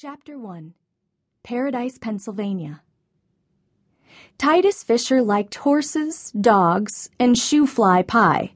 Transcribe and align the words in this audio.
Chapter 0.00 0.38
1 0.38 0.74
Paradise, 1.42 1.98
Pennsylvania. 1.98 2.82
Titus 4.38 4.84
Fisher 4.84 5.20
liked 5.20 5.56
horses, 5.56 6.30
dogs, 6.40 7.10
and 7.18 7.34
shoofly 7.34 8.06
pie. 8.06 8.52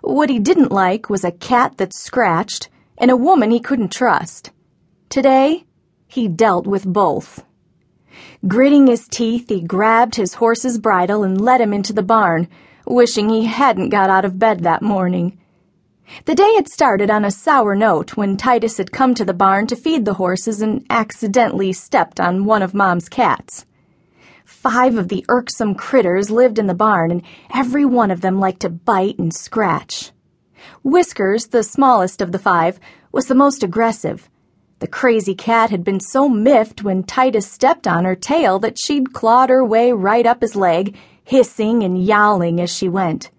What 0.00 0.30
he 0.30 0.38
didn't 0.38 0.70
like 0.70 1.10
was 1.10 1.24
a 1.24 1.32
cat 1.32 1.78
that 1.78 1.92
scratched 1.92 2.68
and 2.96 3.10
a 3.10 3.16
woman 3.16 3.50
he 3.50 3.58
couldn't 3.58 3.90
trust. 3.90 4.52
Today, 5.08 5.64
he 6.06 6.28
dealt 6.28 6.68
with 6.68 6.86
both. 6.86 7.44
Gritting 8.46 8.86
his 8.86 9.08
teeth, 9.08 9.48
he 9.48 9.60
grabbed 9.62 10.14
his 10.14 10.34
horse's 10.34 10.78
bridle 10.78 11.24
and 11.24 11.40
led 11.40 11.60
him 11.60 11.72
into 11.72 11.92
the 11.92 12.04
barn, 12.04 12.46
wishing 12.86 13.28
he 13.28 13.46
hadn't 13.46 13.88
got 13.88 14.08
out 14.08 14.24
of 14.24 14.38
bed 14.38 14.60
that 14.60 14.82
morning. 14.82 15.36
The 16.24 16.34
day 16.34 16.54
had 16.54 16.68
started 16.68 17.10
on 17.10 17.24
a 17.24 17.30
sour 17.30 17.74
note 17.74 18.16
when 18.16 18.36
Titus 18.36 18.78
had 18.78 18.92
come 18.92 19.14
to 19.14 19.24
the 19.24 19.32
barn 19.32 19.66
to 19.68 19.76
feed 19.76 20.04
the 20.04 20.14
horses 20.14 20.60
and 20.60 20.84
accidentally 20.90 21.72
stepped 21.72 22.20
on 22.20 22.44
one 22.44 22.62
of 22.62 22.74
Mom's 22.74 23.08
cats. 23.08 23.64
Five 24.44 24.98
of 24.98 25.08
the 25.08 25.24
irksome 25.28 25.74
critters 25.74 26.30
lived 26.30 26.58
in 26.58 26.66
the 26.66 26.74
barn, 26.74 27.10
and 27.10 27.22
every 27.54 27.84
one 27.84 28.10
of 28.10 28.20
them 28.20 28.40
liked 28.40 28.60
to 28.60 28.68
bite 28.68 29.18
and 29.18 29.32
scratch. 29.32 30.10
Whiskers, 30.82 31.46
the 31.46 31.62
smallest 31.62 32.20
of 32.20 32.32
the 32.32 32.38
five, 32.38 32.80
was 33.12 33.26
the 33.26 33.34
most 33.34 33.62
aggressive. 33.62 34.28
The 34.80 34.88
crazy 34.88 35.34
cat 35.34 35.70
had 35.70 35.84
been 35.84 36.00
so 36.00 36.28
miffed 36.28 36.82
when 36.82 37.04
Titus 37.04 37.46
stepped 37.46 37.86
on 37.86 38.04
her 38.04 38.16
tail 38.16 38.58
that 38.58 38.78
she'd 38.78 39.12
clawed 39.12 39.48
her 39.48 39.64
way 39.64 39.92
right 39.92 40.26
up 40.26 40.42
his 40.42 40.56
leg, 40.56 40.96
hissing 41.22 41.82
and 41.82 42.02
yowling 42.02 42.60
as 42.60 42.74
she 42.74 42.88
went. 42.88 43.30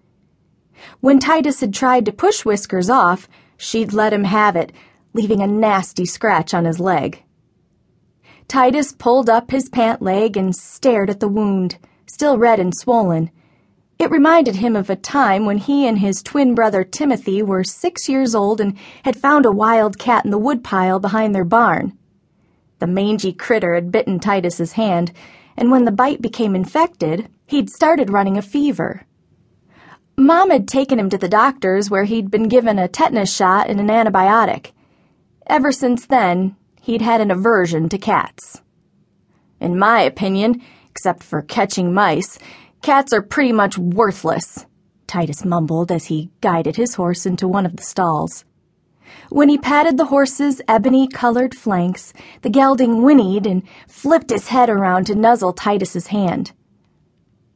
When 1.00 1.18
Titus 1.18 1.60
had 1.60 1.74
tried 1.74 2.04
to 2.06 2.12
push 2.12 2.44
Whiskers 2.44 2.90
off, 2.90 3.28
she'd 3.56 3.92
let 3.92 4.12
him 4.12 4.24
have 4.24 4.56
it, 4.56 4.72
leaving 5.14 5.40
a 5.40 5.46
nasty 5.46 6.04
scratch 6.04 6.54
on 6.54 6.64
his 6.64 6.80
leg. 6.80 7.22
Titus 8.48 8.92
pulled 8.92 9.30
up 9.30 9.50
his 9.50 9.68
pant 9.68 10.02
leg 10.02 10.36
and 10.36 10.54
stared 10.54 11.10
at 11.10 11.20
the 11.20 11.28
wound, 11.28 11.78
still 12.06 12.38
red 12.38 12.60
and 12.60 12.76
swollen. 12.76 13.30
It 13.98 14.10
reminded 14.10 14.56
him 14.56 14.74
of 14.74 14.90
a 14.90 14.96
time 14.96 15.46
when 15.46 15.58
he 15.58 15.86
and 15.86 15.98
his 15.98 16.22
twin 16.22 16.54
brother 16.54 16.82
Timothy 16.82 17.42
were 17.42 17.64
six 17.64 18.08
years 18.08 18.34
old 18.34 18.60
and 18.60 18.76
had 19.04 19.16
found 19.16 19.46
a 19.46 19.52
wild 19.52 19.98
cat 19.98 20.24
in 20.24 20.30
the 20.30 20.38
woodpile 20.38 20.98
behind 20.98 21.34
their 21.34 21.44
barn. 21.44 21.96
The 22.80 22.86
mangy 22.88 23.32
critter 23.32 23.74
had 23.74 23.92
bitten 23.92 24.18
Titus's 24.18 24.72
hand, 24.72 25.12
and 25.56 25.70
when 25.70 25.84
the 25.84 25.92
bite 25.92 26.20
became 26.20 26.56
infected, 26.56 27.28
he'd 27.46 27.70
started 27.70 28.10
running 28.10 28.36
a 28.36 28.42
fever. 28.42 29.06
Mom 30.16 30.50
had 30.50 30.68
taken 30.68 30.98
him 30.98 31.08
to 31.10 31.18
the 31.18 31.28
doctor's 31.28 31.90
where 31.90 32.04
he'd 32.04 32.30
been 32.30 32.48
given 32.48 32.78
a 32.78 32.88
tetanus 32.88 33.34
shot 33.34 33.68
and 33.68 33.80
an 33.80 33.88
antibiotic. 33.88 34.72
Ever 35.46 35.72
since 35.72 36.06
then, 36.06 36.56
he'd 36.80 37.02
had 37.02 37.20
an 37.20 37.30
aversion 37.30 37.88
to 37.88 37.98
cats. 37.98 38.62
In 39.60 39.78
my 39.78 40.00
opinion, 40.02 40.62
except 40.90 41.22
for 41.22 41.42
catching 41.42 41.94
mice, 41.94 42.38
cats 42.82 43.12
are 43.12 43.22
pretty 43.22 43.52
much 43.52 43.78
worthless, 43.78 44.66
Titus 45.06 45.44
mumbled 45.44 45.90
as 45.92 46.06
he 46.06 46.30
guided 46.40 46.76
his 46.76 46.94
horse 46.94 47.26
into 47.26 47.48
one 47.48 47.66
of 47.66 47.76
the 47.76 47.82
stalls. 47.82 48.44
When 49.28 49.48
he 49.48 49.58
patted 49.58 49.96
the 49.96 50.06
horse's 50.06 50.60
ebony 50.68 51.06
colored 51.06 51.54
flanks, 51.54 52.12
the 52.42 52.50
gelding 52.50 53.02
whinnied 53.02 53.46
and 53.46 53.62
flipped 53.86 54.30
his 54.30 54.48
head 54.48 54.68
around 54.68 55.06
to 55.06 55.14
nuzzle 55.14 55.52
Titus's 55.52 56.08
hand. 56.08 56.52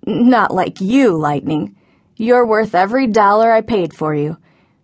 Not 0.07 0.55
like 0.55 0.81
you, 0.81 1.17
Lightning. 1.17 1.77
You're 2.19 2.47
worth 2.47 2.75
every 2.75 3.07
dollar 3.07 3.53
I 3.53 3.61
paid 3.61 3.93
for 3.93 4.15
you. 4.15 4.39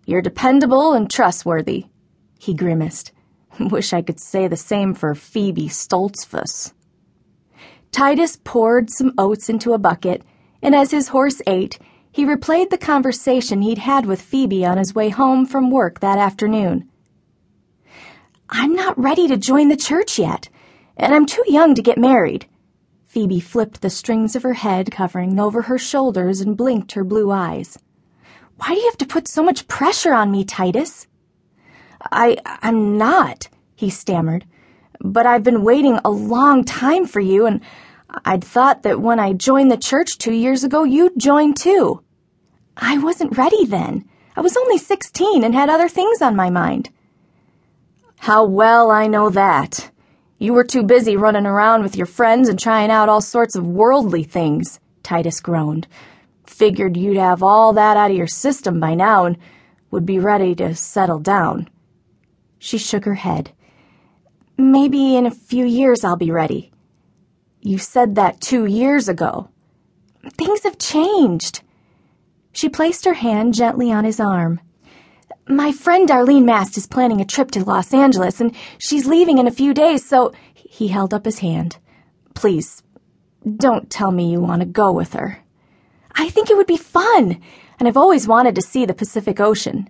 You're 0.05 0.21
dependable 0.21 0.93
and 0.93 1.09
trustworthy. 1.09 1.85
He 2.39 2.53
grimaced. 2.53 3.11
Wish 3.59 3.91
I 3.91 4.03
could 4.03 4.19
say 4.19 4.47
the 4.47 4.55
same 4.55 4.93
for 4.93 5.15
Phoebe 5.15 5.67
Stoltzfus. 5.67 6.73
Titus 7.91 8.37
poured 8.43 8.91
some 8.91 9.13
oats 9.17 9.49
into 9.49 9.73
a 9.73 9.79
bucket, 9.79 10.21
and 10.61 10.75
as 10.75 10.91
his 10.91 11.07
horse 11.07 11.41
ate, 11.47 11.79
he 12.11 12.23
replayed 12.23 12.69
the 12.69 12.77
conversation 12.77 13.63
he'd 13.63 13.79
had 13.79 14.05
with 14.05 14.21
Phoebe 14.21 14.63
on 14.63 14.77
his 14.77 14.93
way 14.93 15.09
home 15.09 15.47
from 15.47 15.71
work 15.71 16.01
that 16.01 16.19
afternoon. 16.19 16.87
I'm 18.47 18.75
not 18.75 18.99
ready 18.99 19.27
to 19.27 19.37
join 19.37 19.69
the 19.69 19.75
church 19.75 20.19
yet, 20.19 20.49
and 20.95 21.15
I'm 21.15 21.25
too 21.25 21.43
young 21.47 21.73
to 21.73 21.81
get 21.81 21.97
married. 21.97 22.45
Phoebe 23.13 23.39
flipped 23.39 23.83
the 23.83 23.91
strings 23.91 24.35
of 24.35 24.41
her 24.41 24.55
head 24.55 24.89
covering 24.89 25.39
over 25.39 25.61
her 25.61 25.77
shoulders 25.77 26.41
and 26.41 26.57
blinked 26.57 26.93
her 26.93 27.03
blue 27.03 27.29
eyes. 27.29 27.77
Why 28.57 28.69
do 28.69 28.79
you 28.79 28.85
have 28.87 28.97
to 28.97 29.05
put 29.05 29.27
so 29.27 29.43
much 29.43 29.67
pressure 29.67 30.15
on 30.15 30.31
me, 30.31 30.43
Titus? 30.43 31.05
I, 32.11 32.37
I'm 32.43 32.97
not, 32.97 33.49
he 33.75 33.91
stammered. 33.91 34.45
But 34.99 35.27
I've 35.27 35.43
been 35.43 35.63
waiting 35.63 35.99
a 36.03 36.09
long 36.09 36.63
time 36.65 37.05
for 37.05 37.19
you, 37.19 37.45
and 37.45 37.61
I'd 38.25 38.43
thought 38.43 38.81
that 38.81 38.99
when 38.99 39.19
I 39.19 39.33
joined 39.33 39.69
the 39.69 39.77
church 39.77 40.17
two 40.17 40.33
years 40.33 40.63
ago, 40.63 40.83
you'd 40.83 41.19
join 41.19 41.53
too. 41.53 42.01
I 42.75 42.97
wasn't 42.97 43.37
ready 43.37 43.63
then. 43.63 44.09
I 44.35 44.41
was 44.41 44.57
only 44.57 44.79
16 44.79 45.43
and 45.43 45.53
had 45.53 45.69
other 45.69 45.87
things 45.87 46.19
on 46.23 46.35
my 46.35 46.49
mind. 46.49 46.89
How 48.17 48.43
well 48.43 48.89
I 48.89 49.05
know 49.05 49.29
that. 49.29 49.91
You 50.43 50.51
were 50.51 50.65
too 50.65 50.83
busy 50.83 51.15
running 51.15 51.45
around 51.45 51.83
with 51.83 51.95
your 51.95 52.05
friends 52.05 52.49
and 52.49 52.59
trying 52.59 52.91
out 52.91 53.07
all 53.07 53.21
sorts 53.21 53.55
of 53.55 53.65
worldly 53.65 54.23
things, 54.23 54.81
Titus 55.01 55.39
groaned. 55.39 55.87
Figured 56.45 56.97
you'd 56.97 57.15
have 57.15 57.41
all 57.41 57.71
that 57.71 57.95
out 57.95 58.11
of 58.11 58.17
your 58.17 58.27
system 58.27 58.77
by 58.77 58.93
now 58.93 59.23
and 59.23 59.37
would 59.89 60.05
be 60.05 60.19
ready 60.19 60.53
to 60.55 60.75
settle 60.75 61.19
down. 61.19 61.69
She 62.59 62.77
shook 62.77 63.05
her 63.05 63.13
head. 63.13 63.53
Maybe 64.57 65.15
in 65.15 65.25
a 65.25 65.31
few 65.31 65.63
years 65.63 66.03
I'll 66.03 66.17
be 66.17 66.29
ready. 66.29 66.73
You 67.61 67.77
said 67.77 68.15
that 68.15 68.41
two 68.41 68.65
years 68.65 69.07
ago. 69.07 69.47
Things 70.31 70.63
have 70.63 70.77
changed. 70.77 71.61
She 72.51 72.67
placed 72.67 73.05
her 73.05 73.13
hand 73.13 73.53
gently 73.53 73.93
on 73.93 74.03
his 74.03 74.19
arm. 74.19 74.59
My 75.47 75.73
friend 75.73 76.07
Darlene 76.07 76.45
Mast 76.45 76.77
is 76.77 76.87
planning 76.87 77.19
a 77.19 77.25
trip 77.25 77.51
to 77.51 77.65
Los 77.65 77.93
Angeles, 77.93 78.39
and 78.39 78.55
she's 78.77 79.05
leaving 79.05 79.39
in 79.39 79.47
a 79.47 79.51
few 79.51 79.73
days, 79.73 80.05
so. 80.05 80.31
He 80.53 80.87
held 80.87 81.13
up 81.13 81.25
his 81.25 81.39
hand. 81.39 81.77
Please, 82.33 82.81
don't 83.57 83.89
tell 83.89 84.11
me 84.11 84.31
you 84.31 84.39
want 84.39 84.61
to 84.61 84.65
go 84.65 84.91
with 84.91 85.13
her. 85.13 85.39
I 86.15 86.29
think 86.29 86.49
it 86.49 86.55
would 86.55 86.65
be 86.65 86.77
fun, 86.77 87.41
and 87.77 87.87
I've 87.87 87.97
always 87.97 88.27
wanted 88.27 88.55
to 88.55 88.61
see 88.61 88.85
the 88.85 88.93
Pacific 88.93 89.39
Ocean. 89.39 89.89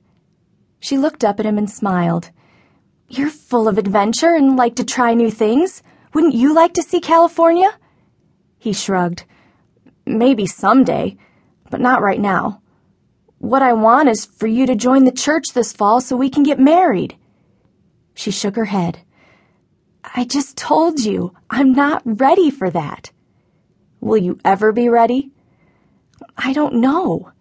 She 0.79 0.97
looked 0.97 1.23
up 1.23 1.39
at 1.39 1.45
him 1.45 1.57
and 1.57 1.69
smiled. 1.69 2.31
You're 3.07 3.29
full 3.29 3.67
of 3.67 3.77
adventure 3.77 4.33
and 4.33 4.57
like 4.57 4.75
to 4.77 4.83
try 4.83 5.13
new 5.13 5.29
things. 5.29 5.83
Wouldn't 6.13 6.33
you 6.33 6.53
like 6.53 6.73
to 6.73 6.83
see 6.83 6.99
California? 6.99 7.77
He 8.57 8.73
shrugged. 8.73 9.23
Maybe 10.05 10.47
someday, 10.47 11.15
but 11.69 11.79
not 11.79 12.01
right 12.01 12.19
now. 12.19 12.62
What 13.43 13.61
I 13.61 13.73
want 13.73 14.07
is 14.07 14.23
for 14.23 14.47
you 14.47 14.65
to 14.67 14.73
join 14.73 15.03
the 15.03 15.11
church 15.11 15.51
this 15.51 15.73
fall 15.73 15.99
so 15.99 16.15
we 16.15 16.29
can 16.29 16.43
get 16.43 16.61
married. 16.61 17.17
She 18.15 18.31
shook 18.31 18.55
her 18.55 18.71
head. 18.71 18.99
I 20.15 20.23
just 20.23 20.55
told 20.55 21.01
you, 21.01 21.35
I'm 21.49 21.73
not 21.73 22.01
ready 22.05 22.49
for 22.49 22.69
that. 22.69 23.11
Will 23.99 24.15
you 24.15 24.39
ever 24.45 24.71
be 24.71 24.87
ready? 24.87 25.31
I 26.37 26.53
don't 26.53 26.75
know. 26.75 27.33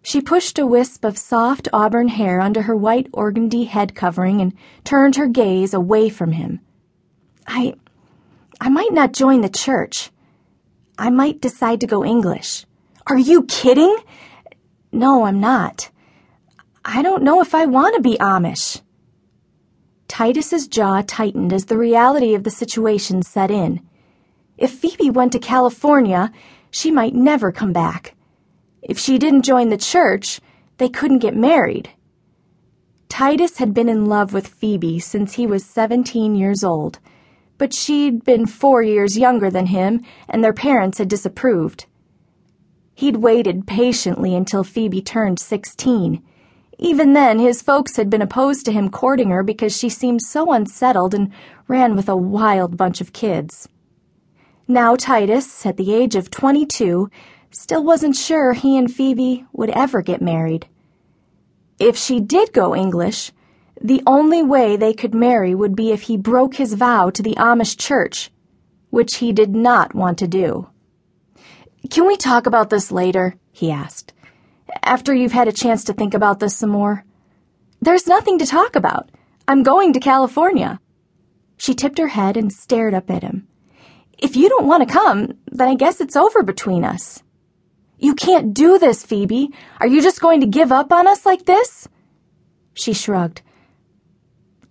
She 0.00 0.22
pushed 0.22 0.58
a 0.58 0.64
wisp 0.64 1.04
of 1.04 1.18
soft 1.18 1.68
auburn 1.70 2.08
hair 2.08 2.40
under 2.40 2.62
her 2.62 2.74
white 2.74 3.12
organdy 3.12 3.66
head 3.66 3.94
covering 3.94 4.40
and 4.40 4.54
turned 4.84 5.16
her 5.16 5.28
gaze 5.28 5.74
away 5.74 6.08
from 6.08 6.32
him. 6.32 6.60
I. 7.46 7.74
I 8.58 8.70
might 8.70 8.94
not 8.94 9.12
join 9.12 9.42
the 9.42 9.50
church. 9.50 10.10
I 10.96 11.10
might 11.10 11.42
decide 11.42 11.82
to 11.82 11.86
go 11.86 12.02
English. 12.06 12.64
Are 13.06 13.18
you 13.18 13.42
kidding? 13.42 13.94
No, 14.94 15.24
I'm 15.24 15.40
not. 15.40 15.90
I 16.84 17.02
don't 17.02 17.24
know 17.24 17.40
if 17.40 17.52
I 17.52 17.66
want 17.66 17.96
to 17.96 18.00
be 18.00 18.16
Amish. 18.18 18.80
Titus's 20.06 20.68
jaw 20.68 21.02
tightened 21.04 21.52
as 21.52 21.64
the 21.64 21.76
reality 21.76 22.32
of 22.34 22.44
the 22.44 22.50
situation 22.50 23.22
set 23.22 23.50
in. 23.50 23.80
If 24.56 24.70
Phoebe 24.70 25.10
went 25.10 25.32
to 25.32 25.40
California, 25.40 26.30
she 26.70 26.92
might 26.92 27.12
never 27.12 27.50
come 27.50 27.72
back. 27.72 28.14
If 28.82 28.96
she 28.96 29.18
didn't 29.18 29.42
join 29.42 29.68
the 29.68 29.76
church, 29.76 30.40
they 30.78 30.88
couldn't 30.88 31.18
get 31.18 31.34
married. 31.34 31.90
Titus 33.08 33.58
had 33.58 33.74
been 33.74 33.88
in 33.88 34.06
love 34.06 34.32
with 34.32 34.46
Phoebe 34.46 35.00
since 35.00 35.34
he 35.34 35.44
was 35.44 35.64
17 35.64 36.36
years 36.36 36.62
old, 36.62 37.00
but 37.58 37.74
she'd 37.74 38.24
been 38.24 38.46
four 38.46 38.80
years 38.80 39.18
younger 39.18 39.50
than 39.50 39.66
him, 39.66 40.02
and 40.28 40.44
their 40.44 40.52
parents 40.52 40.98
had 40.98 41.08
disapproved. 41.08 41.86
He'd 42.94 43.16
waited 43.16 43.66
patiently 43.66 44.34
until 44.34 44.64
Phoebe 44.64 45.02
turned 45.02 45.38
16. 45.38 46.22
Even 46.78 47.12
then, 47.12 47.38
his 47.38 47.62
folks 47.62 47.96
had 47.96 48.08
been 48.08 48.22
opposed 48.22 48.64
to 48.66 48.72
him 48.72 48.90
courting 48.90 49.30
her 49.30 49.42
because 49.42 49.76
she 49.76 49.88
seemed 49.88 50.22
so 50.22 50.52
unsettled 50.52 51.14
and 51.14 51.30
ran 51.68 51.96
with 51.96 52.08
a 52.08 52.16
wild 52.16 52.76
bunch 52.76 53.00
of 53.00 53.12
kids. 53.12 53.68
Now 54.66 54.96
Titus, 54.96 55.66
at 55.66 55.76
the 55.76 55.92
age 55.92 56.14
of 56.14 56.30
22, 56.30 57.10
still 57.50 57.84
wasn't 57.84 58.16
sure 58.16 58.52
he 58.52 58.76
and 58.76 58.92
Phoebe 58.92 59.44
would 59.52 59.70
ever 59.70 60.02
get 60.02 60.22
married. 60.22 60.66
If 61.78 61.96
she 61.96 62.20
did 62.20 62.52
go 62.52 62.74
English, 62.74 63.32
The 63.80 64.02
only 64.06 64.42
way 64.42 64.76
they 64.76 64.94
could 64.94 65.14
marry 65.14 65.54
would 65.54 65.76
be 65.76 65.90
if 65.90 66.02
he 66.02 66.16
broke 66.16 66.54
his 66.54 66.74
vow 66.74 67.10
to 67.10 67.22
the 67.22 67.34
Amish 67.34 67.76
church, 67.76 68.30
which 68.90 69.16
he 69.16 69.32
did 69.32 69.54
not 69.54 69.94
want 69.94 70.16
to 70.18 70.28
do. 70.28 70.68
Can 71.94 72.08
we 72.08 72.16
talk 72.16 72.46
about 72.46 72.70
this 72.70 72.90
later? 72.90 73.36
he 73.52 73.70
asked. 73.70 74.12
After 74.82 75.14
you've 75.14 75.30
had 75.30 75.46
a 75.46 75.52
chance 75.52 75.84
to 75.84 75.92
think 75.92 76.12
about 76.12 76.40
this 76.40 76.56
some 76.56 76.70
more. 76.70 77.04
There's 77.80 78.08
nothing 78.08 78.36
to 78.40 78.46
talk 78.46 78.74
about. 78.74 79.12
I'm 79.46 79.62
going 79.62 79.92
to 79.92 80.00
California. 80.00 80.80
She 81.56 81.72
tipped 81.72 81.98
her 81.98 82.08
head 82.08 82.36
and 82.36 82.52
stared 82.52 82.94
up 82.94 83.12
at 83.12 83.22
him. 83.22 83.46
If 84.18 84.34
you 84.34 84.48
don't 84.48 84.66
want 84.66 84.82
to 84.82 84.92
come, 84.92 85.34
then 85.46 85.68
I 85.68 85.76
guess 85.76 86.00
it's 86.00 86.16
over 86.16 86.42
between 86.42 86.84
us. 86.84 87.22
You 87.96 88.16
can't 88.16 88.52
do 88.52 88.76
this, 88.76 89.06
Phoebe. 89.06 89.54
Are 89.78 89.86
you 89.86 90.02
just 90.02 90.20
going 90.20 90.40
to 90.40 90.48
give 90.48 90.72
up 90.72 90.92
on 90.92 91.06
us 91.06 91.24
like 91.24 91.44
this? 91.44 91.86
She 92.72 92.92
shrugged. 92.92 93.40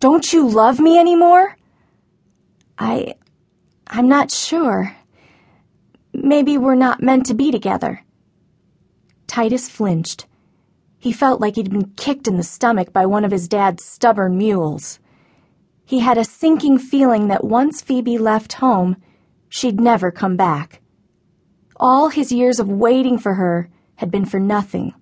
Don't 0.01 0.33
you 0.33 0.45
love 0.45 0.77
me 0.77 0.99
anymore? 0.99 1.55
I. 2.77 3.15
I'm 3.87 4.09
not 4.09 4.29
sure. 4.29 4.93
Maybe 6.25 6.57
we're 6.57 6.75
not 6.75 7.03
meant 7.03 7.25
to 7.25 7.33
be 7.33 7.51
together. 7.51 8.05
Titus 9.27 9.67
flinched. 9.67 10.25
He 10.97 11.11
felt 11.11 11.41
like 11.41 11.55
he'd 11.55 11.69
been 11.69 11.91
kicked 11.97 12.29
in 12.29 12.37
the 12.37 12.43
stomach 12.43 12.93
by 12.93 13.05
one 13.05 13.25
of 13.25 13.31
his 13.31 13.49
dad's 13.49 13.83
stubborn 13.83 14.37
mules. 14.37 14.99
He 15.83 15.99
had 15.99 16.17
a 16.17 16.23
sinking 16.23 16.77
feeling 16.79 17.27
that 17.27 17.43
once 17.43 17.81
Phoebe 17.81 18.17
left 18.17 18.53
home, 18.53 18.95
she'd 19.49 19.81
never 19.81 20.11
come 20.11 20.37
back. 20.37 20.79
All 21.75 22.07
his 22.07 22.31
years 22.31 22.57
of 22.57 22.69
waiting 22.69 23.17
for 23.17 23.33
her 23.33 23.69
had 23.95 24.09
been 24.09 24.23
for 24.23 24.39
nothing. 24.39 24.93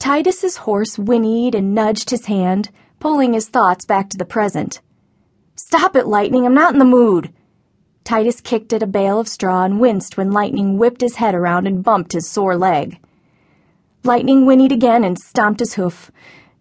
Titus's 0.00 0.56
horse 0.56 0.98
whinnied 0.98 1.54
and 1.54 1.72
nudged 1.72 2.10
his 2.10 2.26
hand, 2.26 2.70
pulling 2.98 3.32
his 3.32 3.48
thoughts 3.48 3.84
back 3.84 4.10
to 4.10 4.18
the 4.18 4.24
present. 4.24 4.80
Stop 5.54 5.94
it, 5.94 6.08
Lightning, 6.08 6.46
I'm 6.46 6.54
not 6.54 6.72
in 6.72 6.80
the 6.80 6.84
mood. 6.84 7.32
Titus 8.04 8.40
kicked 8.40 8.72
at 8.72 8.82
a 8.82 8.86
bale 8.86 9.20
of 9.20 9.28
straw 9.28 9.64
and 9.64 9.80
winced 9.80 10.16
when 10.16 10.32
Lightning 10.32 10.76
whipped 10.76 11.00
his 11.00 11.16
head 11.16 11.34
around 11.34 11.66
and 11.66 11.84
bumped 11.84 12.12
his 12.12 12.28
sore 12.28 12.56
leg. 12.56 12.98
Lightning 14.04 14.44
whinnied 14.44 14.72
again 14.72 15.04
and 15.04 15.18
stomped 15.18 15.60
his 15.60 15.74
hoof. 15.74 16.10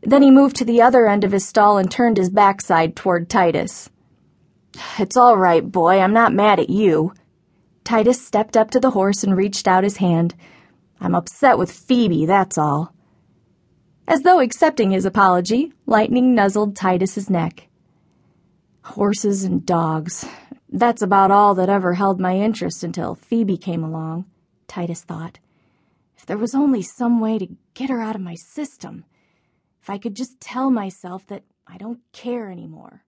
Then 0.01 0.21
he 0.21 0.29
moved 0.31 0.55
to 0.57 0.65
the 0.65 0.81
other 0.81 1.07
end 1.07 1.23
of 1.23 1.31
his 1.31 1.47
stall 1.47 1.77
and 1.77 1.89
turned 1.89 2.17
his 2.17 2.29
backside 2.29 2.95
toward 2.95 3.29
Titus. 3.29 3.89
It's 4.99 5.17
all 5.17 5.37
right, 5.37 5.69
boy. 5.71 5.99
I'm 5.99 6.13
not 6.13 6.33
mad 6.33 6.59
at 6.59 6.69
you. 6.69 7.13
Titus 7.83 8.25
stepped 8.25 8.55
up 8.55 8.69
to 8.71 8.79
the 8.79 8.91
horse 8.91 9.23
and 9.23 9.35
reached 9.35 9.67
out 9.67 9.83
his 9.83 9.97
hand. 9.97 10.35
I'm 10.99 11.15
upset 11.15 11.57
with 11.57 11.71
Phoebe, 11.71 12.25
that's 12.25 12.57
all. 12.57 12.93
As 14.07 14.21
though 14.21 14.39
accepting 14.39 14.91
his 14.91 15.05
apology, 15.05 15.73
Lightning 15.85 16.35
nuzzled 16.35 16.75
Titus's 16.75 17.29
neck. 17.29 17.67
Horses 18.83 19.43
and 19.43 19.65
dogs. 19.65 20.25
That's 20.71 21.01
about 21.01 21.31
all 21.31 21.53
that 21.55 21.67
ever 21.67 21.95
held 21.95 22.21
my 22.21 22.37
interest 22.37 22.81
until 22.81 23.15
Phoebe 23.15 23.57
came 23.57 23.83
along, 23.83 24.25
Titus 24.67 25.01
thought. 25.01 25.39
If 26.15 26.25
there 26.25 26.37
was 26.37 26.55
only 26.55 26.81
some 26.81 27.19
way 27.19 27.37
to 27.39 27.47
get 27.73 27.89
her 27.89 28.01
out 28.01 28.15
of 28.15 28.21
my 28.21 28.35
system. 28.35 29.03
If 29.81 29.89
I 29.89 29.97
could 29.97 30.15
just 30.15 30.39
tell 30.39 30.71
myself 30.71 31.27
that 31.27 31.43
I 31.67 31.77
don't 31.77 31.99
care 32.13 32.49
anymore. 32.49 33.03